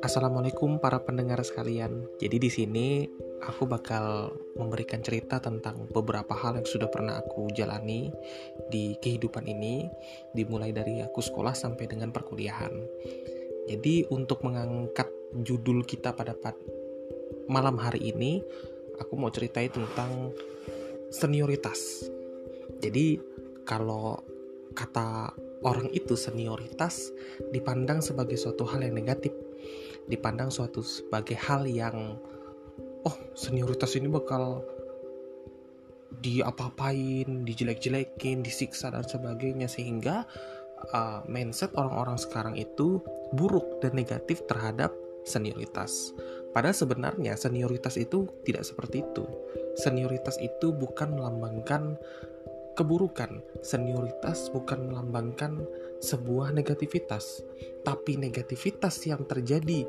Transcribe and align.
Assalamualaikum 0.00 0.80
para 0.80 1.04
pendengar 1.04 1.44
sekalian. 1.44 2.08
Jadi 2.16 2.36
di 2.40 2.48
sini 2.48 2.86
aku 3.44 3.68
bakal 3.68 4.32
memberikan 4.56 5.04
cerita 5.04 5.36
tentang 5.36 5.84
beberapa 5.92 6.32
hal 6.32 6.56
yang 6.56 6.64
sudah 6.64 6.88
pernah 6.88 7.20
aku 7.20 7.52
jalani 7.52 8.08
di 8.72 8.96
kehidupan 8.96 9.44
ini, 9.44 9.84
dimulai 10.32 10.72
dari 10.72 11.04
aku 11.04 11.20
sekolah 11.20 11.52
sampai 11.52 11.84
dengan 11.84 12.08
perkuliahan. 12.08 12.72
Jadi 13.68 14.08
untuk 14.08 14.40
mengangkat 14.48 15.12
judul 15.44 15.84
kita 15.84 16.16
pada 16.16 16.32
malam 17.52 17.76
hari 17.76 18.16
ini, 18.16 18.40
aku 18.96 19.12
mau 19.20 19.28
ceritain 19.28 19.68
tentang 19.68 20.32
senioritas. 21.12 22.08
Jadi 22.80 23.20
kalau 23.68 24.24
kata 24.72 25.44
orang 25.64 25.88
itu 25.92 26.18
senioritas 26.18 27.12
dipandang 27.52 28.04
sebagai 28.04 28.36
suatu 28.36 28.68
hal 28.68 28.84
yang 28.84 28.96
negatif 28.96 29.32
dipandang 30.06 30.52
suatu 30.52 30.82
sebagai 30.84 31.34
hal 31.38 31.66
yang 31.66 32.18
oh 33.06 33.16
senioritas 33.34 33.94
ini 33.98 34.10
bakal 34.10 34.62
diapa-apain, 36.16 37.44
dijelek-jelekin, 37.44 38.40
disiksa 38.40 38.88
dan 38.88 39.04
sebagainya 39.04 39.68
sehingga 39.68 40.24
uh, 40.94 41.20
mindset 41.28 41.74
orang-orang 41.76 42.16
sekarang 42.16 42.54
itu 42.56 43.02
buruk 43.34 43.82
dan 43.84 43.92
negatif 43.92 44.46
terhadap 44.48 44.94
senioritas. 45.26 46.14
Padahal 46.54 46.72
sebenarnya 46.72 47.36
senioritas 47.36 48.00
itu 48.00 48.30
tidak 48.46 48.64
seperti 48.64 49.04
itu. 49.04 49.26
Senioritas 49.76 50.40
itu 50.40 50.72
bukan 50.72 51.18
melambangkan 51.18 52.00
keburukan. 52.76 53.40
Senioritas 53.64 54.52
bukan 54.52 54.92
melambangkan 54.92 55.64
sebuah 56.04 56.52
negativitas, 56.52 57.40
tapi 57.82 58.20
negativitas 58.20 59.00
yang 59.08 59.24
terjadi 59.24 59.88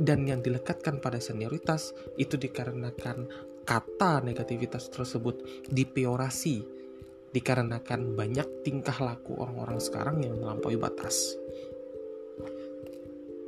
dan 0.00 0.24
yang 0.24 0.40
dilekatkan 0.40 0.98
pada 1.04 1.20
senioritas 1.20 1.92
itu 2.16 2.40
dikarenakan 2.40 3.28
kata 3.68 4.24
negativitas 4.24 4.88
tersebut 4.88 5.68
dipeorasi 5.68 6.78
dikarenakan 7.28 8.16
banyak 8.16 8.64
tingkah 8.64 8.96
laku 8.96 9.36
orang-orang 9.36 9.76
sekarang 9.82 10.24
yang 10.24 10.40
melampaui 10.40 10.80
batas. 10.80 11.36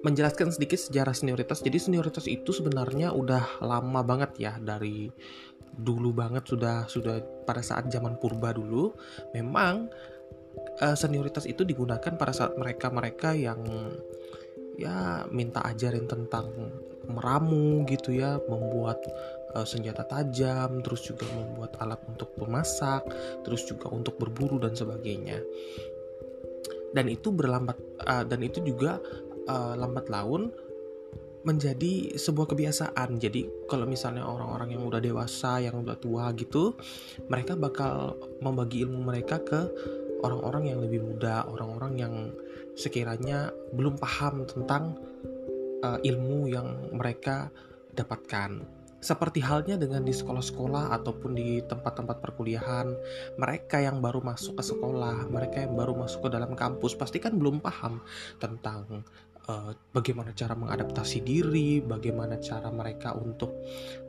Menjelaskan 0.01 0.49
sedikit 0.49 0.81
sejarah 0.81 1.12
senioritas, 1.12 1.61
jadi 1.61 1.77
senioritas 1.77 2.25
itu 2.25 2.56
sebenarnya 2.56 3.12
udah 3.12 3.61
lama 3.61 4.01
banget 4.01 4.33
ya 4.41 4.53
dari 4.56 5.12
dulu 5.71 6.11
banget 6.11 6.45
sudah 6.47 6.85
sudah 6.91 7.23
pada 7.47 7.63
saat 7.63 7.87
zaman 7.89 8.19
purba 8.19 8.51
dulu 8.51 8.93
memang 9.33 9.89
uh, 10.83 10.97
senioritas 10.97 11.47
itu 11.47 11.62
digunakan 11.62 12.15
pada 12.19 12.33
saat 12.35 12.59
mereka-mereka 12.59 13.35
yang 13.37 13.61
ya 14.81 15.29
minta 15.29 15.61
ajarin 15.69 16.09
tentang 16.09 16.49
meramu 17.11 17.83
gitu 17.91 18.15
ya, 18.15 18.39
membuat 18.47 19.03
uh, 19.53 19.67
senjata 19.67 20.07
tajam, 20.07 20.81
terus 20.81 21.05
juga 21.05 21.27
membuat 21.35 21.77
alat 21.83 22.01
untuk 22.07 22.33
memasak, 22.39 23.03
terus 23.43 23.67
juga 23.67 23.91
untuk 23.91 24.17
berburu 24.17 24.57
dan 24.62 24.73
sebagainya. 24.73 25.43
Dan 26.95 27.07
itu 27.11 27.31
berlambat 27.31 27.79
uh, 28.07 28.25
dan 28.27 28.41
itu 28.43 28.62
juga 28.62 28.99
uh, 29.51 29.75
lambat 29.79 30.11
laun 30.11 30.51
menjadi 31.45 32.17
sebuah 32.21 32.53
kebiasaan. 32.53 33.17
Jadi 33.17 33.49
kalau 33.69 33.89
misalnya 33.89 34.29
orang-orang 34.29 34.77
yang 34.77 34.85
udah 34.85 35.01
dewasa, 35.01 35.61
yang 35.61 35.81
udah 35.81 35.97
tua 35.97 36.33
gitu, 36.37 36.77
mereka 37.33 37.57
bakal 37.57 38.17
membagi 38.45 38.85
ilmu 38.85 39.01
mereka 39.01 39.41
ke 39.41 39.61
orang-orang 40.21 40.73
yang 40.73 40.79
lebih 40.85 41.01
muda, 41.01 41.49
orang-orang 41.49 41.93
yang 41.97 42.15
sekiranya 42.77 43.53
belum 43.73 43.97
paham 43.97 44.45
tentang 44.45 44.97
uh, 45.85 45.99
ilmu 46.01 46.49
yang 46.49 46.93
mereka 46.93 47.49
dapatkan. 47.97 48.81
Seperti 49.00 49.41
halnya 49.41 49.81
dengan 49.81 50.05
di 50.05 50.12
sekolah-sekolah 50.12 50.93
ataupun 50.93 51.33
di 51.33 51.65
tempat-tempat 51.65 52.21
perkuliahan, 52.21 52.93
mereka 53.41 53.81
yang 53.81 54.05
baru 54.05 54.21
masuk 54.21 54.61
ke 54.61 54.65
sekolah, 54.77 55.25
mereka 55.33 55.65
yang 55.65 55.73
baru 55.73 55.97
masuk 55.97 56.29
ke 56.29 56.37
dalam 56.37 56.53
kampus 56.53 57.00
pasti 57.00 57.17
kan 57.17 57.33
belum 57.41 57.65
paham 57.65 58.05
tentang 58.37 59.00
uh, 59.50 59.75
bagaimana 59.91 60.31
cara 60.31 60.55
mengadaptasi 60.55 61.27
diri, 61.27 61.83
bagaimana 61.83 62.38
cara 62.38 62.71
mereka 62.71 63.19
untuk 63.19 63.50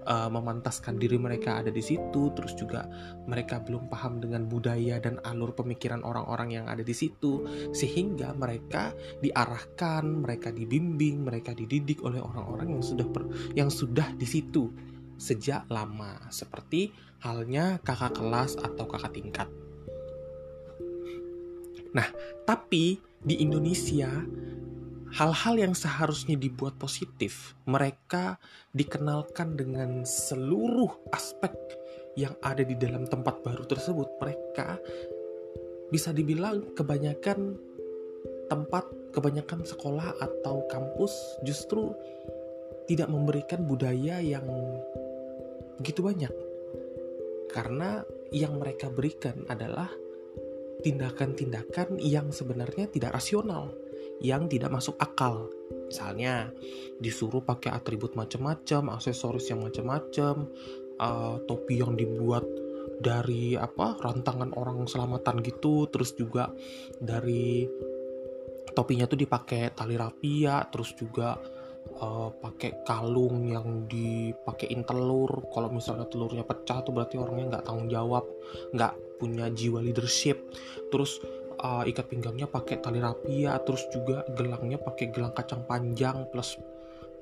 uh, 0.05 0.29
memantaskan 0.29 1.01
diri 1.01 1.17
mereka 1.17 1.65
ada 1.65 1.73
di 1.73 1.81
situ, 1.81 2.29
terus 2.37 2.53
juga 2.53 2.85
mereka 3.25 3.57
belum 3.57 3.89
paham 3.89 4.21
dengan 4.21 4.45
budaya 4.45 5.01
dan 5.01 5.17
alur 5.25 5.57
pemikiran 5.57 6.05
orang-orang 6.05 6.61
yang 6.61 6.65
ada 6.69 6.85
di 6.85 6.93
situ, 6.93 7.41
sehingga 7.73 8.37
mereka 8.37 8.93
diarahkan, 9.25 10.05
mereka 10.05 10.53
dibimbing, 10.53 11.25
mereka 11.25 11.57
dididik 11.57 12.05
oleh 12.05 12.21
orang-orang 12.21 12.77
yang 12.77 12.83
sudah 12.85 13.07
per, 13.09 13.23
yang 13.57 13.69
sudah 13.73 14.13
di 14.13 14.27
situ 14.29 14.69
sejak 15.17 15.65
lama, 15.69 16.29
seperti 16.33 16.93
halnya 17.21 17.77
kakak 17.81 18.17
kelas 18.17 18.57
atau 18.57 18.85
kakak 18.89 19.13
tingkat. 19.13 19.49
Nah, 21.91 22.07
tapi 22.47 22.97
di 23.21 23.37
Indonesia 23.37 24.09
hal-hal 25.11 25.55
yang 25.59 25.73
seharusnya 25.75 26.39
dibuat 26.39 26.79
positif, 26.79 27.55
mereka 27.67 28.39
dikenalkan 28.71 29.59
dengan 29.59 30.07
seluruh 30.07 31.11
aspek 31.11 31.51
yang 32.15 32.35
ada 32.43 32.63
di 32.63 32.75
dalam 32.79 33.07
tempat 33.07 33.43
baru 33.43 33.67
tersebut. 33.67 34.07
Mereka 34.19 34.67
bisa 35.91 36.15
dibilang 36.15 36.71
kebanyakan 36.71 37.59
tempat, 38.47 38.87
kebanyakan 39.11 39.63
sekolah 39.67 40.15
atau 40.19 40.63
kampus 40.71 41.11
justru 41.43 41.91
tidak 42.87 43.07
memberikan 43.11 43.63
budaya 43.67 44.19
yang 44.19 44.47
begitu 45.79 46.03
banyak. 46.03 46.31
Karena 47.51 47.99
yang 48.31 48.55
mereka 48.59 48.87
berikan 48.87 49.43
adalah 49.51 49.91
tindakan-tindakan 50.81 51.99
yang 51.99 52.31
sebenarnya 52.31 52.87
tidak 52.87 53.11
rasional 53.11 53.75
yang 54.21 54.45
tidak 54.45 54.69
masuk 54.69 54.95
akal. 55.01 55.49
Misalnya, 55.89 56.53
disuruh 57.01 57.43
pakai 57.43 57.73
atribut 57.73 58.13
macam-macam, 58.13 58.95
aksesoris 58.95 59.49
yang 59.51 59.65
macam-macam, 59.65 60.47
uh, 61.01 61.35
topi 61.49 61.81
yang 61.81 61.97
dibuat 61.97 62.45
dari 63.01 63.57
apa 63.57 63.97
rantangan 63.97 64.53
orang 64.53 64.85
selamatan 64.85 65.41
gitu, 65.41 65.89
terus 65.89 66.13
juga 66.13 66.53
dari 67.01 67.65
topinya 68.71 69.09
tuh 69.09 69.19
dipakai 69.19 69.73
tali 69.73 69.97
rapia, 69.97 70.63
terus 70.69 70.93
juga 70.93 71.35
uh, 71.97 72.29
pakai 72.29 72.85
kalung 72.85 73.49
yang 73.49 73.89
dipakein 73.89 74.85
telur. 74.85 75.49
Kalau 75.49 75.73
misalnya 75.73 76.05
telurnya 76.07 76.45
pecah 76.45 76.85
tuh 76.85 76.93
berarti 76.93 77.17
orangnya 77.17 77.57
nggak 77.57 77.65
tanggung 77.65 77.89
jawab, 77.89 78.23
nggak 78.71 78.93
punya 79.17 79.49
jiwa 79.49 79.81
leadership. 79.81 80.37
Terus 80.93 81.19
uh, 81.61 81.83
ikat 81.85 82.05
pinggangnya 82.09 82.49
pakai 82.49 82.81
tali 82.81 82.97
rapia 82.97 83.57
terus 83.61 83.85
juga 83.93 84.25
gelangnya 84.33 84.81
pakai 84.81 85.13
gelang 85.13 85.33
kacang 85.33 85.63
panjang 85.65 86.27
plus 86.33 86.57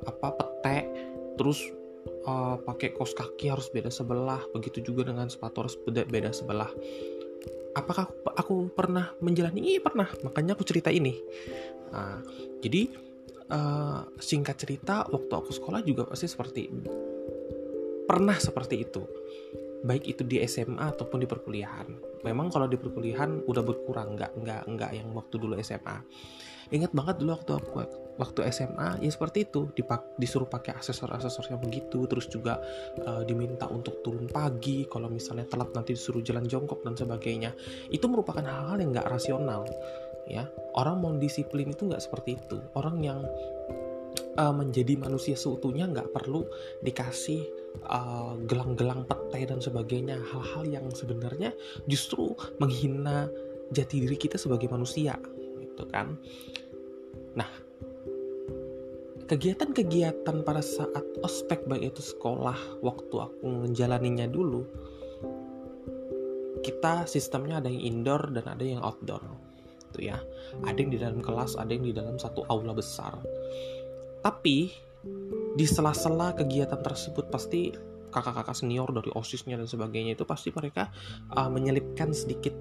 apa 0.07 0.31
pete. 0.35 0.77
Terus 1.35 1.59
uh, 2.27 2.59
pakai 2.59 2.95
kos 2.95 3.15
kaki 3.15 3.51
harus 3.51 3.67
beda 3.71 3.91
sebelah 3.91 4.39
begitu 4.55 4.83
juga 4.83 5.07
dengan 5.07 5.27
sepatu 5.27 5.67
harus 5.67 5.75
beda, 5.79 6.07
beda 6.07 6.31
sebelah. 6.31 6.71
Apakah 7.77 8.09
aku, 8.09 8.15
aku 8.33 8.55
pernah 8.73 9.13
menjalani? 9.23 9.77
Iya 9.77 9.79
pernah. 9.85 10.09
Makanya 10.25 10.57
aku 10.57 10.65
cerita 10.65 10.89
ini. 10.89 11.15
Nah, 11.93 12.19
jadi 12.59 12.89
uh, 13.53 14.09
singkat 14.17 14.57
cerita 14.57 15.05
waktu 15.07 15.31
aku 15.31 15.51
sekolah 15.53 15.81
juga 15.85 16.05
pasti 16.09 16.27
seperti 16.27 16.61
pernah 18.09 18.37
seperti 18.41 18.75
itu 18.81 19.05
baik 19.83 20.03
itu 20.07 20.21
di 20.27 20.43
SMA 20.45 20.91
ataupun 20.95 21.23
di 21.23 21.27
perkuliahan. 21.27 21.87
Memang 22.27 22.51
kalau 22.51 22.67
di 22.67 22.75
perkuliahan 22.75 23.47
udah 23.47 23.63
berkurang, 23.63 24.19
nggak 24.19 24.31
nggak 24.35 24.61
nggak 24.67 24.91
yang 24.91 25.09
waktu 25.15 25.35
dulu 25.39 25.55
SMA. 25.63 25.97
Ingat 26.69 26.93
banget 26.93 27.15
dulu 27.17 27.33
waktu 27.33 27.51
aku 27.57 27.71
waktu 28.19 28.39
SMA 28.51 28.99
ya 28.99 29.09
seperti 29.09 29.47
itu 29.47 29.71
dipak, 29.73 30.19
disuruh 30.19 30.45
pakai 30.45 30.75
akesor-akesor 30.75 31.49
yang 31.49 31.63
begitu, 31.63 32.03
terus 32.05 32.27
juga 32.27 32.59
uh, 33.07 33.23
diminta 33.23 33.65
untuk 33.71 34.03
turun 34.03 34.27
pagi, 34.27 34.83
kalau 34.85 35.07
misalnya 35.07 35.47
telat 35.47 35.71
nanti 35.71 35.95
disuruh 35.95 36.19
jalan 36.19 36.45
jongkok 36.45 36.83
dan 36.83 36.93
sebagainya. 36.99 37.55
Itu 37.89 38.11
merupakan 38.11 38.43
hal-hal 38.43 38.77
yang 38.83 38.91
nggak 38.91 39.07
rasional, 39.07 39.63
ya. 40.27 40.45
Orang 40.75 41.01
mau 41.01 41.15
disiplin 41.15 41.71
itu 41.71 41.87
nggak 41.87 42.03
seperti 42.03 42.37
itu. 42.37 42.59
Orang 42.75 43.01
yang 43.01 43.23
uh, 44.39 44.55
menjadi 44.55 44.95
manusia 44.95 45.35
seutuhnya 45.35 45.91
nggak 45.91 46.15
perlu 46.15 46.47
dikasih 46.79 47.43
uh, 47.91 48.39
gelang-gelang 48.47 49.03
petai 49.03 49.43
dan 49.43 49.59
sebagainya. 49.59 50.15
Hal-hal 50.31 50.63
yang 50.65 50.87
sebenarnya 50.95 51.51
justru 51.91 52.31
menghina 52.63 53.27
jati 53.75 54.07
diri 54.07 54.15
kita 54.15 54.39
sebagai 54.39 54.71
manusia 54.71 55.19
gitu 55.59 55.83
kan. 55.91 56.15
Nah 57.35 57.49
kegiatan-kegiatan 59.29 60.41
pada 60.41 60.63
saat 60.63 61.05
ospek 61.21 61.69
baik 61.69 61.93
itu 61.93 62.01
sekolah 62.01 62.81
waktu 62.81 63.13
aku 63.13 63.45
menjalaninya 63.45 64.25
dulu 64.25 64.65
kita 66.65 67.05
sistemnya 67.05 67.61
ada 67.61 67.69
yang 67.69 68.01
indoor 68.01 68.33
dan 68.33 68.57
ada 68.57 68.65
yang 68.65 68.81
outdoor 68.81 69.21
gitu 69.89 70.09
ya. 70.09 70.17
Ada 70.65 70.77
yang 70.81 70.91
di 70.91 70.97
dalam 70.97 71.19
kelas 71.21 71.61
ada 71.61 71.69
yang 71.69 71.85
di 71.85 71.93
dalam 71.93 72.17
satu 72.17 72.41
aula 72.49 72.73
besar 72.73 73.21
tapi 74.19 74.73
di 75.55 75.65
sela-sela 75.65 76.35
kegiatan 76.35 76.79
tersebut 76.79 77.31
pasti 77.31 77.71
kakak-kakak 78.09 78.57
senior 78.57 78.89
dari 78.89 79.13
osisnya 79.13 79.55
dan 79.55 79.69
sebagainya 79.69 80.17
itu 80.17 80.25
pasti 80.25 80.49
mereka 80.49 80.89
uh, 81.37 81.47
menyelipkan 81.47 82.09
sedikit 82.09 82.53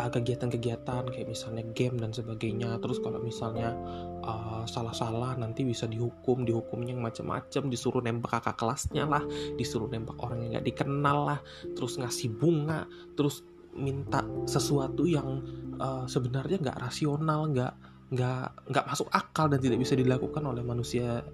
uh, 0.00 0.08
kegiatan-kegiatan 0.08 1.04
kayak 1.12 1.28
misalnya 1.28 1.64
game 1.76 2.00
dan 2.00 2.16
sebagainya. 2.16 2.80
Terus 2.80 2.98
kalau 3.04 3.20
misalnya 3.20 3.76
uh, 4.24 4.64
salah-salah 4.64 5.36
nanti 5.36 5.68
bisa 5.68 5.84
dihukum 5.84 6.48
dihukumnya 6.48 6.96
yang 6.96 7.04
macam-macam 7.04 7.62
disuruh 7.68 8.00
nembak 8.00 8.40
kakak 8.40 8.56
kelasnya 8.56 9.04
lah 9.04 9.22
disuruh 9.60 9.88
nembak 9.88 10.16
orang 10.20 10.48
yang 10.48 10.50
nggak 10.58 10.66
dikenal 10.72 11.18
lah 11.36 11.40
terus 11.76 12.00
ngasih 12.00 12.32
bunga 12.32 12.88
terus 13.14 13.44
minta 13.76 14.24
sesuatu 14.48 15.04
yang 15.04 15.44
uh, 15.76 16.08
sebenarnya 16.08 16.56
nggak 16.64 16.80
rasional 16.80 17.52
nggak 17.52 17.76
nggak 18.06 18.70
nggak 18.70 18.84
masuk 18.86 19.08
akal 19.10 19.50
dan 19.50 19.58
tidak 19.58 19.82
bisa 19.82 19.98
dilakukan 19.98 20.42
oleh 20.46 20.62
manusia 20.62 21.26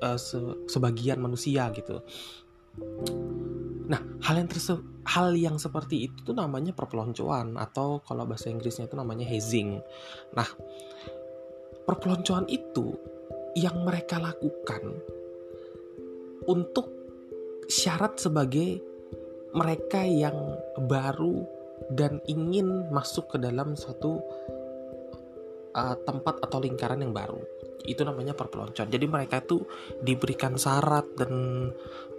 uh, 0.00 0.18
se 0.18 0.38
sebagian 0.68 1.20
manusia 1.20 1.68
gitu 1.76 2.00
Nah, 3.90 3.98
hal 4.22 4.38
yang 4.38 4.46
terse 4.46 4.78
hal 5.02 5.34
yang 5.34 5.58
seperti 5.58 6.06
itu 6.06 6.22
tuh 6.22 6.30
namanya 6.30 6.70
perpeloncoan 6.70 7.58
atau 7.58 7.98
kalau 8.06 8.22
bahasa 8.22 8.46
Inggrisnya 8.46 8.86
itu 8.86 8.94
namanya 8.94 9.26
hazing. 9.26 9.82
Nah, 10.38 10.46
perpeloncoan 11.82 12.46
itu 12.46 12.94
yang 13.58 13.82
mereka 13.82 14.22
lakukan 14.22 14.94
untuk 16.46 16.86
syarat 17.66 18.14
sebagai 18.22 18.78
mereka 19.58 20.06
yang 20.06 20.54
baru 20.86 21.42
dan 21.90 22.22
ingin 22.30 22.86
masuk 22.94 23.34
ke 23.34 23.42
dalam 23.42 23.74
suatu 23.74 24.22
uh, 25.74 25.96
tempat 26.02 26.42
atau 26.42 26.58
lingkaran 26.62 27.00
yang 27.02 27.14
baru. 27.14 27.40
Itu 27.84 28.04
namanya 28.04 28.36
perpeloncoan. 28.36 28.88
Jadi 28.92 29.06
mereka 29.08 29.40
itu 29.40 29.64
diberikan 30.02 30.54
syarat 30.60 31.06
dan 31.16 31.32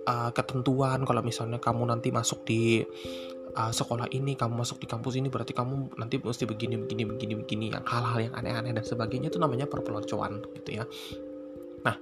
uh, 0.08 0.32
ketentuan 0.34 1.06
kalau 1.06 1.22
misalnya 1.22 1.62
kamu 1.62 1.90
nanti 1.90 2.10
masuk 2.10 2.44
di 2.46 2.82
uh, 3.56 3.72
sekolah 3.72 4.10
ini 4.12 4.34
kamu 4.34 4.64
masuk 4.64 4.82
di 4.82 4.88
kampus 4.88 5.20
ini 5.20 5.28
berarti 5.28 5.54
kamu 5.54 6.00
nanti 6.00 6.18
mesti 6.18 6.48
begini 6.48 6.76
begini 6.82 7.04
begini 7.06 7.34
begini 7.38 7.66
yang 7.74 7.86
hal-hal 7.86 8.32
yang 8.32 8.34
aneh-aneh 8.36 8.72
dan 8.74 8.86
sebagainya 8.86 9.30
itu 9.30 9.40
namanya 9.40 9.68
perpeloncoan 9.68 10.42
gitu 10.62 10.82
ya. 10.82 10.84
Nah 11.86 11.96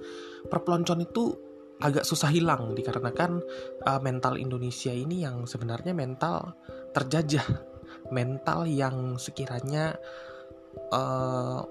perpeloncoan 0.48 1.04
itu 1.04 1.34
agak 1.80 2.04
susah 2.04 2.28
hilang 2.28 2.76
dikarenakan 2.76 3.40
uh, 3.88 4.00
mental 4.04 4.36
Indonesia 4.36 4.92
ini 4.92 5.24
yang 5.24 5.48
sebenarnya 5.48 5.96
mental 5.96 6.52
terjajah 6.92 7.70
mental 8.12 8.68
yang 8.68 9.16
sekiranya 9.16 9.96
uh, 10.92 11.62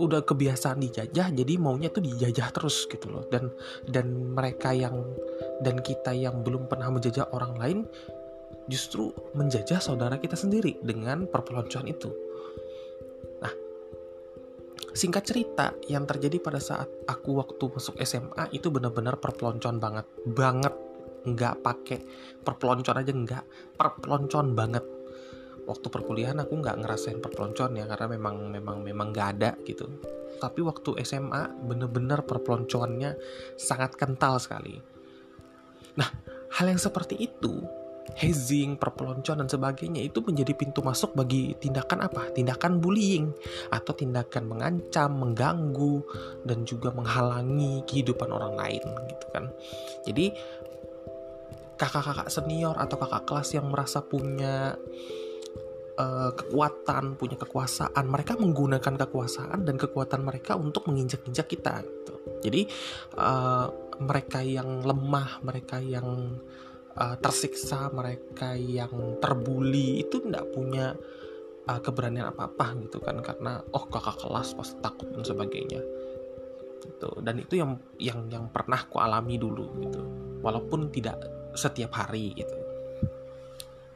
udah 0.00 0.24
kebiasaan 0.24 0.80
dijajah 0.80 1.28
jadi 1.28 1.52
maunya 1.60 1.92
tuh 1.92 2.00
dijajah 2.00 2.48
terus 2.56 2.88
gitu 2.88 3.12
loh. 3.12 3.28
Dan 3.28 3.52
dan 3.84 4.32
mereka 4.32 4.72
yang 4.72 5.04
dan 5.60 5.84
kita 5.84 6.16
yang 6.16 6.40
belum 6.40 6.66
pernah 6.72 6.88
menjajah 6.88 7.28
orang 7.36 7.54
lain 7.60 7.78
justru 8.66 9.12
menjajah 9.36 9.78
saudara 9.78 10.16
kita 10.16 10.34
sendiri 10.34 10.80
dengan 10.80 11.28
perpeloncoan 11.28 11.86
itu. 11.86 12.10
Nah 13.44 13.52
singkat 14.96 15.28
cerita 15.28 15.76
yang 15.86 16.08
terjadi 16.08 16.40
pada 16.40 16.58
saat 16.58 16.88
aku 17.04 17.36
waktu 17.36 17.60
masuk 17.68 18.00
SMA 18.00 18.56
itu 18.56 18.72
benar-benar 18.72 19.20
perpeloncoan 19.20 19.76
banget 19.76 20.08
banget. 20.24 20.74
Nggak 21.20 21.60
pakai 21.60 22.00
perpeloncoan 22.40 23.04
aja 23.04 23.12
nggak. 23.12 23.44
Perpeloncoan 23.76 24.56
banget 24.56 24.99
waktu 25.70 25.86
perkuliahan 25.86 26.42
aku 26.42 26.58
nggak 26.58 26.82
ngerasain 26.82 27.22
perpeloncoan 27.22 27.78
ya 27.78 27.86
karena 27.86 28.06
memang 28.10 28.50
memang 28.50 28.76
memang 28.82 29.14
nggak 29.14 29.28
ada 29.38 29.50
gitu 29.62 29.86
tapi 30.42 30.66
waktu 30.66 30.98
SMA 31.06 31.62
bener-bener 31.62 32.26
perpeloncoannya 32.26 33.14
sangat 33.54 33.94
kental 33.94 34.42
sekali 34.42 34.82
nah 35.94 36.10
hal 36.58 36.66
yang 36.66 36.80
seperti 36.82 37.14
itu 37.22 37.62
hazing, 38.16 38.74
perpeloncoan 38.80 39.44
dan 39.44 39.48
sebagainya 39.50 40.02
itu 40.02 40.18
menjadi 40.24 40.52
pintu 40.56 40.82
masuk 40.82 41.14
bagi 41.14 41.54
tindakan 41.58 42.06
apa? 42.06 42.32
Tindakan 42.32 42.82
bullying 42.82 43.30
atau 43.70 43.92
tindakan 43.94 44.50
mengancam, 44.50 45.10
mengganggu 45.14 46.02
dan 46.46 46.66
juga 46.66 46.90
menghalangi 46.90 47.86
kehidupan 47.86 48.30
orang 48.30 48.58
lain 48.58 48.82
gitu 49.10 49.26
kan. 49.30 49.44
Jadi 50.06 50.26
kakak-kakak 51.80 52.28
senior 52.28 52.76
atau 52.76 52.96
kakak 53.00 53.24
kelas 53.24 53.48
yang 53.56 53.72
merasa 53.72 54.04
punya 54.04 54.76
uh, 56.00 56.30
kekuatan, 56.32 57.20
punya 57.20 57.36
kekuasaan. 57.36 58.04
Mereka 58.08 58.40
menggunakan 58.40 58.94
kekuasaan 58.96 59.68
dan 59.68 59.76
kekuatan 59.76 60.24
mereka 60.24 60.56
untuk 60.56 60.88
menginjak-injak 60.88 61.46
kita. 61.46 61.84
Gitu. 61.84 62.14
Jadi 62.40 62.62
uh, 63.20 63.68
mereka 64.00 64.40
yang 64.40 64.80
lemah, 64.80 65.44
mereka 65.44 65.76
yang 65.78 66.40
uh, 66.96 67.16
tersiksa, 67.20 67.92
mereka 67.92 68.56
yang 68.56 69.20
terbuli 69.20 70.00
itu 70.00 70.24
tidak 70.24 70.48
punya 70.56 70.96
uh, 71.68 71.80
keberanian 71.80 72.32
apa-apa 72.32 72.80
gitu 72.88 72.98
kan 73.04 73.20
karena 73.20 73.60
oh 73.76 73.84
kakak 73.92 74.16
kelas 74.24 74.56
pasti 74.56 74.76
takut 74.80 75.08
dan 75.12 75.22
sebagainya. 75.22 75.80
Gitu. 76.80 77.10
Dan 77.20 77.44
itu 77.44 77.60
yang 77.60 77.76
yang 78.00 78.24
yang 78.32 78.44
pernah 78.48 78.80
ku 78.88 78.96
alami 78.96 79.36
dulu 79.36 79.68
gitu. 79.84 80.00
Walaupun 80.40 80.88
tidak 80.88 81.20
setiap 81.52 81.92
hari 81.92 82.32
gitu. 82.32 82.59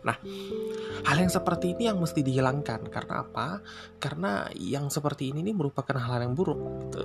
Nah, 0.04 0.16
hal 1.08 1.16
yang 1.16 1.32
seperti 1.32 1.72
ini 1.72 1.88
yang 1.88 1.96
mesti 1.96 2.20
dihilangkan 2.20 2.92
karena 2.92 3.24
apa? 3.24 3.64
Karena 3.96 4.52
yang 4.52 4.92
seperti 4.92 5.32
ini, 5.32 5.40
ini 5.40 5.56
merupakan 5.56 5.96
hal, 5.96 6.20
yang 6.20 6.36
buruk. 6.36 6.60
Gitu. 6.88 7.04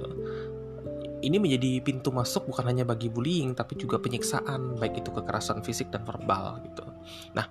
Ini 1.19 1.35
menjadi 1.35 1.83
pintu 1.83 2.15
masuk 2.15 2.47
bukan 2.47 2.71
hanya 2.71 2.87
bagi 2.87 3.11
bullying, 3.11 3.55
tapi 3.55 3.75
juga 3.75 3.99
penyiksaan, 3.99 4.79
baik 4.79 5.03
itu 5.03 5.11
kekerasan 5.11 5.63
fisik 5.63 5.91
dan 5.91 6.07
verbal 6.07 6.63
gitu. 6.63 6.83
Nah, 7.35 7.47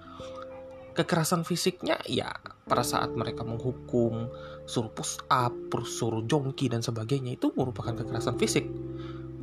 kekerasan 0.97 1.45
fisiknya 1.45 2.01
ya 2.09 2.33
pada 2.65 2.81
saat 2.81 3.13
mereka 3.13 3.45
menghukum, 3.45 4.33
suruh 4.65 4.93
push 4.93 5.21
up, 5.29 5.53
suruh 5.85 6.25
jongki 6.25 6.73
dan 6.73 6.81
sebagainya 6.81 7.37
itu 7.37 7.53
merupakan 7.53 7.93
kekerasan 7.93 8.41
fisik. 8.41 8.65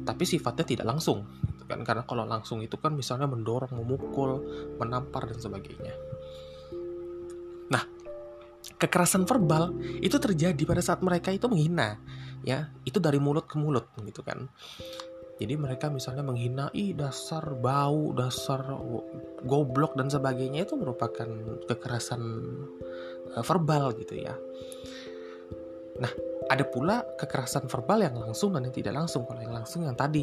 Tapi 0.06 0.24
sifatnya 0.26 0.66
tidak 0.66 0.86
langsung 0.90 1.26
kan. 1.66 1.82
Karena 1.82 2.04
kalau 2.06 2.24
langsung 2.24 2.62
itu 2.62 2.78
kan 2.78 2.94
misalnya 2.94 3.30
mendorong 3.30 3.74
memukul 3.74 4.42
menampar 4.78 5.30
dan 5.30 5.38
sebagainya. 5.38 5.94
Nah 7.70 7.84
kekerasan 8.76 9.30
verbal 9.30 9.76
itu 10.02 10.18
terjadi 10.18 10.62
pada 10.66 10.82
saat 10.82 11.02
mereka 11.02 11.34
itu 11.34 11.46
menghina 11.50 12.00
ya. 12.42 12.72
Itu 12.88 13.02
dari 13.02 13.18
mulut 13.18 13.50
ke 13.50 13.58
mulut 13.58 13.90
gitu 14.02 14.22
kan. 14.22 14.48
Jadi 15.36 15.60
mereka 15.60 15.92
misalnya 15.92 16.24
menghina 16.24 16.72
ih 16.72 16.96
dasar 16.96 17.44
bau 17.60 18.16
dasar 18.16 18.64
goblok 19.44 20.00
dan 20.00 20.08
sebagainya 20.08 20.64
itu 20.64 20.80
merupakan 20.80 21.28
kekerasan 21.68 22.24
eh, 23.36 23.44
verbal 23.44 23.92
gitu 24.00 24.16
ya 24.16 24.32
nah 25.96 26.12
ada 26.46 26.62
pula 26.62 27.02
kekerasan 27.18 27.66
verbal 27.66 28.06
yang 28.06 28.16
langsung 28.22 28.54
dan 28.54 28.70
yang 28.70 28.76
tidak 28.76 28.94
langsung. 28.94 29.26
Kalau 29.26 29.42
yang 29.42 29.56
langsung 29.56 29.82
yang 29.82 29.98
tadi 29.98 30.22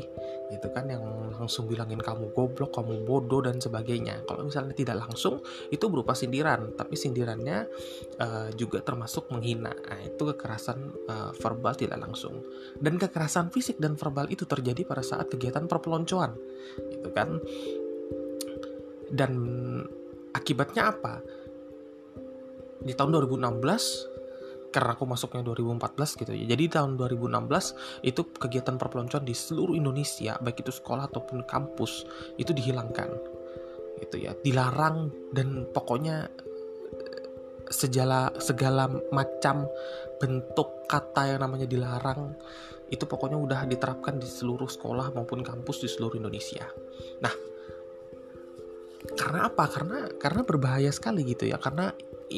gitu 0.52 0.68
kan 0.70 0.86
yang 0.86 1.02
langsung 1.34 1.66
bilangin 1.66 1.98
kamu 1.98 2.30
goblok 2.30 2.76
kamu 2.76 3.02
bodoh 3.02 3.42
dan 3.42 3.58
sebagainya. 3.58 4.22
Kalau 4.28 4.46
misalnya 4.46 4.70
tidak 4.76 5.02
langsung 5.02 5.42
itu 5.74 5.82
berupa 5.90 6.14
sindiran. 6.14 6.78
Tapi 6.78 6.94
sindirannya 6.94 7.66
uh, 8.22 8.48
juga 8.54 8.78
termasuk 8.86 9.34
menghina. 9.34 9.74
Nah, 9.74 10.00
itu 10.02 10.22
kekerasan 10.22 10.78
uh, 11.10 11.30
verbal 11.34 11.74
tidak 11.74 11.98
langsung. 11.98 12.38
Dan 12.78 13.02
kekerasan 13.02 13.50
fisik 13.50 13.82
dan 13.82 13.98
verbal 13.98 14.30
itu 14.30 14.46
terjadi 14.46 14.86
pada 14.86 15.02
saat 15.02 15.26
kegiatan 15.26 15.66
perpeloncoan 15.66 16.38
gitu 16.78 17.10
kan. 17.10 17.42
Dan 19.10 19.32
akibatnya 20.30 20.94
apa? 20.94 21.18
Di 22.82 22.94
tahun 22.94 23.14
2016 23.14 24.11
karena 24.72 24.96
aku 24.96 25.04
masuknya 25.04 25.44
2014 25.44 26.20
gitu 26.24 26.32
ya. 26.32 26.44
Jadi 26.56 26.64
tahun 26.72 26.96
2016 26.96 28.08
itu 28.08 28.20
kegiatan 28.32 28.80
perpeloncoan 28.80 29.22
di 29.22 29.36
seluruh 29.36 29.76
Indonesia, 29.76 30.40
baik 30.40 30.64
itu 30.64 30.72
sekolah 30.72 31.12
ataupun 31.12 31.44
kampus, 31.44 32.08
itu 32.40 32.50
dihilangkan. 32.56 33.12
Gitu 34.00 34.16
ya, 34.24 34.32
dilarang 34.40 35.12
dan 35.30 35.68
pokoknya 35.70 36.26
eh, 36.96 37.22
segala 37.68 38.32
segala 38.40 38.88
macam 39.12 39.68
bentuk 40.18 40.88
kata 40.88 41.36
yang 41.36 41.40
namanya 41.44 41.68
dilarang 41.68 42.34
itu 42.92 43.08
pokoknya 43.08 43.40
udah 43.40 43.60
diterapkan 43.64 44.20
di 44.20 44.28
seluruh 44.28 44.68
sekolah 44.68 45.16
maupun 45.16 45.40
kampus 45.40 45.80
di 45.80 45.88
seluruh 45.88 46.20
Indonesia. 46.20 46.68
Nah, 47.24 47.32
karena 49.16 49.48
apa? 49.48 49.64
Karena 49.66 49.98
karena 50.20 50.44
berbahaya 50.44 50.92
sekali 50.92 51.24
gitu 51.24 51.48
ya. 51.48 51.56
Karena 51.56 51.88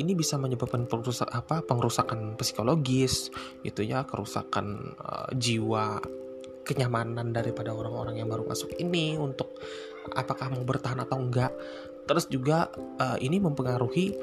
ini 0.01 0.19
bisa 0.19 0.35
menyebabkan 0.41 0.87
perusak 0.91 1.31
apa 1.31 1.63
pengrusakan 1.63 2.35
psikologis 2.35 3.31
gitu 3.63 3.87
ya 3.87 4.03
kerusakan 4.03 4.99
uh, 4.99 5.31
jiwa 5.35 6.03
kenyamanan 6.65 7.31
daripada 7.31 7.71
orang-orang 7.71 8.19
yang 8.19 8.29
baru 8.33 8.49
masuk 8.49 8.73
ini 8.81 9.21
untuk 9.21 9.53
apakah 10.17 10.51
mau 10.51 10.65
bertahan 10.65 11.05
atau 11.05 11.21
enggak. 11.21 11.53
Terus 12.05 12.29
juga 12.29 12.73
uh, 13.01 13.17
ini 13.21 13.41
mempengaruhi 13.41 14.17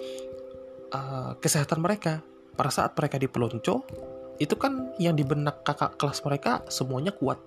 uh, 0.92 1.38
kesehatan 1.38 1.80
mereka. 1.80 2.26
Pada 2.52 2.70
saat 2.70 2.92
mereka 2.98 3.16
di 3.16 3.32
pelonco 3.32 3.88
itu 4.42 4.58
kan 4.58 4.90
yang 4.98 5.14
di 5.14 5.22
benak 5.22 5.62
kakak 5.62 6.02
kelas 6.02 6.26
mereka 6.26 6.66
semuanya 6.68 7.14
kuat, 7.14 7.38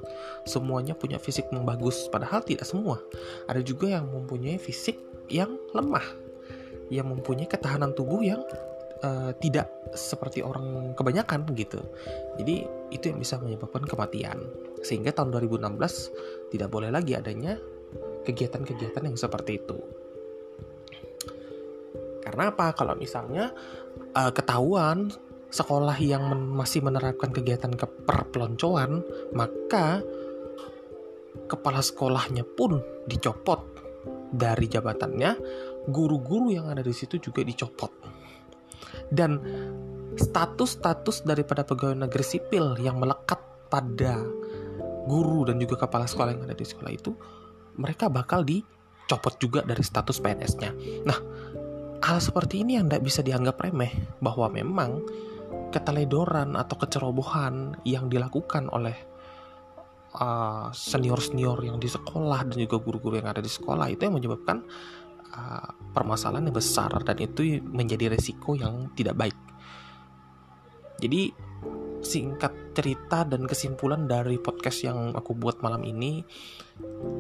semuanya 0.47 0.95
punya 0.95 1.19
fisik 1.19 1.51
yang 1.51 1.67
bagus, 1.67 2.07
padahal 2.07 2.41
tidak 2.47 2.65
semua. 2.65 3.03
Ada 3.51 3.67
juga 3.67 3.91
yang 3.91 4.07
mempunyai 4.07 4.63
fisik 4.63 4.97
yang 5.27 5.59
lemah, 5.75 6.07
yang 6.93 7.09
mempunyai 7.09 7.49
ketahanan 7.49 7.93
tubuh 7.97 8.21
yang 8.21 8.43
uh, 9.05 9.33
tidak 9.39 9.69
seperti 9.95 10.41
orang 10.41 10.93
kebanyakan 10.97 11.45
gitu. 11.55 11.81
Jadi 12.41 12.65
itu 12.91 13.05
yang 13.13 13.21
bisa 13.21 13.37
menyebabkan 13.39 13.85
kematian. 13.85 14.41
Sehingga 14.85 15.13
tahun 15.13 15.33
2016 15.33 16.53
tidak 16.53 16.69
boleh 16.69 16.91
lagi 16.93 17.17
adanya 17.17 17.57
kegiatan-kegiatan 18.25 19.05
yang 19.05 19.19
seperti 19.21 19.61
itu. 19.61 19.79
Karena 22.25 22.51
apa? 22.51 22.73
Kalau 22.73 22.97
misalnya 22.97 23.53
uh, 24.17 24.33
ketahuan 24.33 25.13
sekolah 25.55 25.95
yang 26.03 26.27
men 26.27 26.51
masih 26.51 26.83
menerapkan 26.83 27.31
kegiatan 27.31 27.71
keperpeloncoan, 27.79 29.07
maka 29.37 30.03
kepala 31.47 31.79
sekolahnya 31.79 32.43
pun 32.43 32.83
dicopot 33.07 33.63
dari 34.35 34.67
jabatannya, 34.67 35.31
guru-guru 35.89 36.55
yang 36.55 36.71
ada 36.71 36.81
di 36.81 36.95
situ 36.95 37.21
juga 37.21 37.45
dicopot. 37.45 37.93
Dan 39.11 39.41
status-status 40.15 41.27
daripada 41.27 41.67
pegawai 41.67 42.07
negeri 42.07 42.25
sipil 42.25 42.79
yang 42.79 43.03
melekat 43.03 43.41
pada 43.69 44.23
guru 45.05 45.45
dan 45.45 45.61
juga 45.61 45.85
kepala 45.85 46.09
sekolah 46.09 46.33
yang 46.33 46.45
ada 46.47 46.57
di 46.57 46.65
sekolah 46.65 46.93
itu, 46.93 47.13
mereka 47.77 48.09
bakal 48.09 48.47
dicopot 48.47 49.37
juga 49.43 49.61
dari 49.67 49.83
status 49.83 50.23
PNS-nya. 50.23 50.71
Nah, 51.05 51.19
hal 52.01 52.19
seperti 52.23 52.63
ini 52.63 52.79
yang 52.81 52.89
tidak 52.89 53.05
bisa 53.05 53.21
dianggap 53.21 53.61
remeh, 53.61 53.93
bahwa 54.23 54.49
memang 54.49 55.03
keteledoran 55.75 56.55
atau 56.55 56.77
kecerobohan 56.79 57.75
yang 57.83 58.07
dilakukan 58.07 58.71
oleh 58.71 58.95
uh, 60.19 60.71
senior-senior 60.71 61.59
uh, 61.59 61.67
yang 61.67 61.79
di 61.83 61.91
sekolah 61.91 62.47
dan 62.47 62.57
juga 62.57 62.79
guru-guru 62.79 63.19
yang 63.19 63.29
ada 63.35 63.43
di 63.43 63.51
sekolah 63.51 63.91
itu 63.91 64.07
yang 64.07 64.15
menyebabkan 64.15 64.63
uh, 65.35 65.69
permasalahan 65.93 66.49
yang 66.49 66.57
besar 66.57 66.91
dan 67.03 67.19
itu 67.19 67.59
menjadi 67.61 68.15
resiko 68.15 68.55
yang 68.55 68.95
tidak 68.95 69.19
baik. 69.19 69.37
Jadi 71.03 71.35
singkat 72.05 72.77
cerita 72.77 73.25
dan 73.25 73.49
kesimpulan 73.49 74.05
dari 74.05 74.37
podcast 74.37 74.85
yang 74.85 75.17
aku 75.17 75.33
buat 75.33 75.65
malam 75.65 75.83
ini 75.89 76.21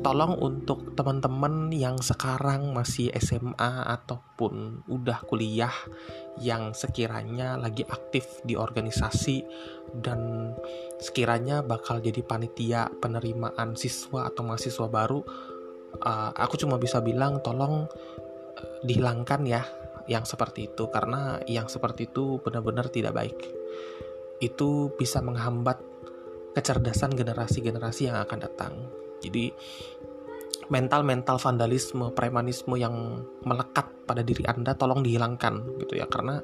tolong 0.04 0.36
untuk 0.36 0.92
teman-teman 0.92 1.72
yang 1.72 1.96
sekarang 2.02 2.76
masih 2.76 3.08
SMA 3.16 3.88
ataupun 3.88 4.84
udah 4.90 5.24
kuliah 5.24 5.72
yang 6.36 6.76
sekiranya 6.76 7.56
lagi 7.56 7.86
aktif 7.88 8.44
di 8.44 8.58
organisasi 8.58 9.46
dan 10.04 10.52
sekiranya 11.00 11.64
bakal 11.64 12.02
jadi 12.02 12.20
panitia 12.20 12.90
penerimaan 13.00 13.78
siswa 13.78 14.28
atau 14.28 14.42
mahasiswa 14.44 14.90
baru 14.90 15.22
uh, 16.02 16.30
aku 16.34 16.58
cuma 16.58 16.80
bisa 16.80 16.98
bilang 17.04 17.38
tolong 17.44 17.86
uh, 17.86 18.78
dihilangkan 18.82 19.42
ya 19.46 19.62
yang 20.04 20.28
seperti 20.28 20.72
itu 20.72 20.88
karena 20.92 21.40
yang 21.48 21.70
seperti 21.70 22.12
itu 22.12 22.40
benar-benar 22.44 22.92
tidak 22.92 23.16
baik 23.16 23.38
itu 24.42 24.92
bisa 24.98 25.24
menghambat 25.24 25.80
kecerdasan 26.54 27.16
generasi-generasi 27.16 28.12
yang 28.12 28.20
akan 28.22 28.38
datang. 28.38 28.72
Jadi 29.18 29.50
mental-mental 30.68 31.36
vandalisme, 31.36 32.14
premanisme 32.14 32.72
yang 32.78 33.24
melekat 33.44 33.90
pada 34.08 34.24
diri 34.24 34.44
Anda 34.48 34.72
tolong 34.76 35.04
dihilangkan 35.04 35.80
gitu 35.82 35.98
ya 35.98 36.08
karena 36.08 36.40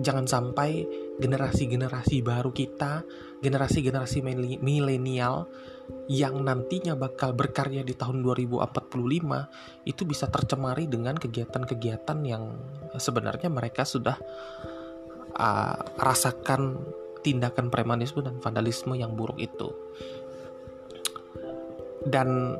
jangan 0.00 0.26
sampai 0.28 0.84
generasi-generasi 1.16 2.20
baru 2.20 2.50
kita, 2.52 3.06
generasi-generasi 3.40 4.20
milenial 4.60 5.48
yang 6.10 6.42
nantinya 6.42 6.98
bakal 6.98 7.34
berkarya 7.34 7.86
di 7.86 7.94
tahun 7.94 8.22
2045 8.22 9.86
itu 9.86 10.02
bisa 10.02 10.26
tercemari 10.26 10.90
dengan 10.90 11.14
kegiatan-kegiatan 11.14 12.18
yang 12.26 12.44
sebenarnya 12.98 13.48
mereka 13.50 13.86
sudah 13.86 14.18
uh, 15.38 15.78
rasakan 15.98 16.78
tindakan 17.22 17.70
premanisme 17.70 18.22
dan 18.22 18.38
vandalisme 18.38 18.94
yang 18.94 19.14
buruk 19.18 19.38
itu. 19.38 19.74
Dan 22.06 22.54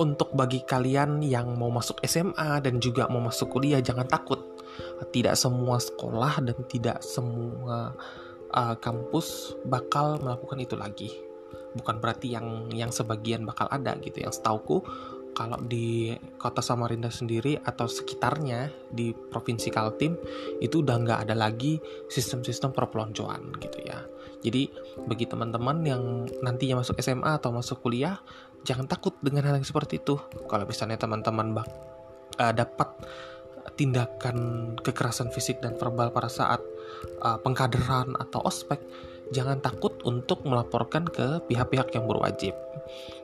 untuk 0.00 0.32
bagi 0.32 0.64
kalian 0.64 1.20
yang 1.20 1.52
mau 1.60 1.68
masuk 1.68 2.00
SMA 2.08 2.64
dan 2.64 2.80
juga 2.80 3.04
mau 3.12 3.20
masuk 3.20 3.52
kuliah 3.52 3.84
jangan 3.84 4.08
takut. 4.08 4.49
Tidak 5.08 5.32
semua 5.32 5.80
sekolah 5.80 6.44
dan 6.44 6.58
tidak 6.68 7.00
semua 7.00 7.96
uh, 8.52 8.76
kampus 8.76 9.56
bakal 9.64 10.20
melakukan 10.20 10.58
itu 10.60 10.76
lagi. 10.76 11.10
Bukan 11.72 12.02
berarti 12.02 12.34
yang 12.34 12.68
yang 12.74 12.92
sebagian 12.92 13.48
bakal 13.48 13.70
ada 13.72 13.96
gitu. 14.02 14.20
Yang 14.20 14.42
setauku 14.42 14.84
kalau 15.30 15.62
di 15.62 16.12
kota 16.36 16.58
Samarinda 16.60 17.08
sendiri 17.08 17.54
atau 17.62 17.86
sekitarnya 17.86 18.90
di 18.90 19.14
provinsi 19.14 19.70
Kaltim 19.70 20.18
itu 20.58 20.82
udah 20.82 20.96
nggak 21.00 21.20
ada 21.28 21.34
lagi 21.38 21.78
sistem-sistem 22.10 22.74
perpeloncoan 22.74 23.54
gitu 23.62 23.78
ya. 23.86 24.02
Jadi 24.40 24.72
bagi 25.06 25.28
teman-teman 25.28 25.84
yang 25.84 26.02
nantinya 26.40 26.80
masuk 26.82 26.98
SMA 26.98 27.38
atau 27.38 27.52
masuk 27.52 27.84
kuliah, 27.84 28.18
jangan 28.64 28.88
takut 28.88 29.14
dengan 29.20 29.46
hal 29.46 29.60
yang 29.60 29.68
seperti 29.68 30.00
itu. 30.00 30.18
Kalau 30.48 30.64
misalnya 30.64 30.98
teman-teman 30.98 31.54
bak 31.54 31.68
uh, 32.40 32.52
dapat 32.56 32.88
tindakan 33.80 34.36
kekerasan 34.84 35.32
fisik 35.32 35.64
dan 35.64 35.72
verbal 35.80 36.12
pada 36.12 36.28
saat 36.28 36.60
uh, 37.24 37.40
pengkaderan 37.40 38.12
atau 38.20 38.44
ospek, 38.44 38.76
jangan 39.32 39.56
takut 39.64 39.96
untuk 40.04 40.44
melaporkan 40.44 41.08
ke 41.08 41.40
pihak-pihak 41.48 41.96
yang 41.96 42.04
berwajib. 42.04 42.52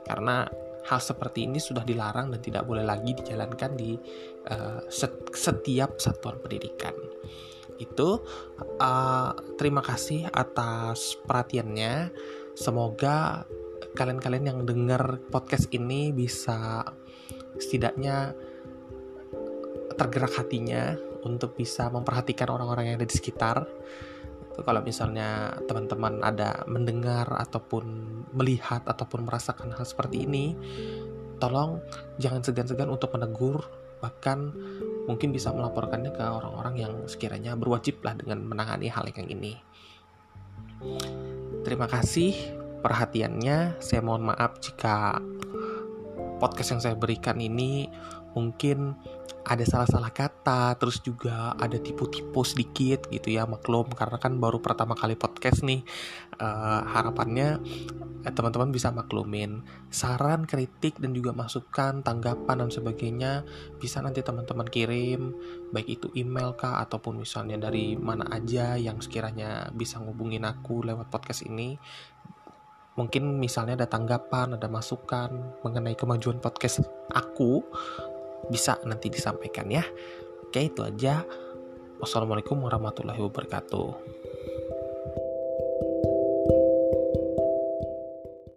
Karena 0.08 0.48
hal 0.88 1.00
seperti 1.02 1.44
ini 1.44 1.60
sudah 1.60 1.84
dilarang 1.84 2.32
dan 2.32 2.40
tidak 2.40 2.64
boleh 2.64 2.88
lagi 2.88 3.12
dijalankan 3.12 3.76
di 3.76 4.00
uh, 4.48 4.80
setiap 5.28 6.00
satuan 6.00 6.40
pendidikan. 6.40 6.96
Itu 7.76 8.24
uh, 8.80 9.36
terima 9.60 9.84
kasih 9.84 10.32
atas 10.32 11.20
perhatiannya. 11.20 12.16
Semoga 12.56 13.44
kalian-kalian 13.92 14.56
yang 14.56 14.60
dengar 14.64 15.20
podcast 15.28 15.68
ini 15.76 16.16
bisa 16.16 16.80
setidaknya 17.60 18.32
tergerak 19.96 20.32
hatinya 20.36 20.94
untuk 21.24 21.58
bisa 21.58 21.90
memperhatikan 21.90 22.52
orang-orang 22.52 22.92
yang 22.92 22.96
ada 23.02 23.08
di 23.08 23.16
sekitar. 23.16 23.66
Kalau 24.56 24.80
misalnya 24.80 25.52
teman-teman 25.68 26.24
ada 26.24 26.64
mendengar 26.64 27.28
ataupun 27.28 27.84
melihat 28.32 28.80
ataupun 28.88 29.28
merasakan 29.28 29.76
hal 29.76 29.84
seperti 29.84 30.24
ini 30.24 30.56
tolong 31.36 31.84
jangan 32.16 32.40
segan-segan 32.40 32.88
untuk 32.88 33.12
menegur 33.12 33.60
bahkan 34.00 34.52
mungkin 35.04 35.32
bisa 35.32 35.52
melaporkannya 35.52 36.12
ke 36.12 36.24
orang-orang 36.24 36.74
yang 36.76 36.92
sekiranya 37.04 37.52
berwajib 37.56 38.00
lah 38.04 38.16
dengan 38.16 38.44
menangani 38.44 38.88
hal 38.88 39.04
yang 39.12 39.28
ini. 39.28 39.56
Terima 41.64 41.88
kasih 41.88 42.32
perhatiannya. 42.84 43.80
Saya 43.80 44.00
mohon 44.04 44.28
maaf 44.28 44.60
jika 44.60 45.20
podcast 46.36 46.76
yang 46.76 46.82
saya 46.84 46.96
berikan 46.96 47.40
ini 47.40 47.88
mungkin 48.36 48.92
ada 49.46 49.62
salah-salah 49.62 50.10
kata, 50.10 50.74
terus 50.74 50.98
juga 50.98 51.54
ada 51.54 51.78
tipu-tipu 51.78 52.42
sedikit 52.42 53.06
gitu 53.08 53.30
ya 53.30 53.46
maklum. 53.46 53.86
Karena 53.94 54.18
kan 54.18 54.36
baru 54.42 54.58
pertama 54.58 54.98
kali 54.98 55.14
podcast 55.14 55.62
nih 55.62 55.86
uh, 56.42 56.82
harapannya 56.82 57.62
eh, 58.26 58.32
teman-teman 58.34 58.74
bisa 58.74 58.90
maklumin. 58.90 59.62
Saran, 59.86 60.50
kritik 60.50 60.98
dan 60.98 61.14
juga 61.14 61.30
masukan, 61.30 62.02
tanggapan 62.02 62.66
dan 62.66 62.70
sebagainya 62.74 63.46
bisa 63.78 64.02
nanti 64.02 64.26
teman-teman 64.26 64.66
kirim. 64.66 65.34
Baik 65.70 66.02
itu 66.02 66.06
email 66.18 66.58
kah 66.58 66.82
ataupun 66.82 67.22
misalnya 67.22 67.70
dari 67.70 67.94
mana 67.94 68.26
aja 68.34 68.74
yang 68.74 68.98
sekiranya 68.98 69.70
bisa 69.70 70.02
ngubungin 70.02 70.42
aku 70.42 70.82
lewat 70.82 71.06
podcast 71.06 71.46
ini. 71.46 71.78
Mungkin 72.96 73.36
misalnya 73.36 73.84
ada 73.84 73.92
tanggapan, 73.92 74.56
ada 74.56 74.72
masukan 74.72 75.60
mengenai 75.60 75.92
kemajuan 76.00 76.40
podcast 76.40 76.80
aku 77.12 77.60
bisa 78.48 78.78
nanti 78.86 79.10
disampaikan 79.10 79.68
ya. 79.70 79.84
Oke, 80.46 80.62
itu 80.62 80.82
aja. 80.86 81.26
Wassalamualaikum 81.96 82.60
warahmatullahi 82.60 83.20
wabarakatuh. 83.20 84.15